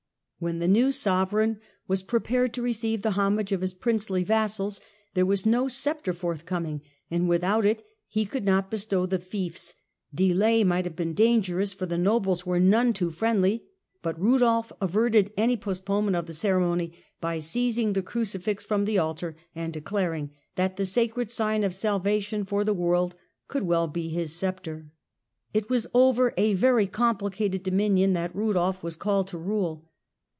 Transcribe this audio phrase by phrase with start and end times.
[0.43, 4.81] When the new sovereign was prepared to receive the homage of his princely vassals,
[5.13, 6.81] there was no sceptre forth coming,
[7.11, 9.75] and without it he could not bestow the fiefs:
[10.11, 13.65] delay might have been dangerous, for the nobles were none too friendly;
[14.01, 18.97] but Rudolf averted any postpone ment of the ceremony by seizing the Crucifix from the
[18.97, 23.13] altar, and declaring that the sacred sign of salvation for the world
[23.47, 24.89] could well be his sceptre.
[25.53, 29.87] It was over a very complicated dominion that Rudolf was called to rule.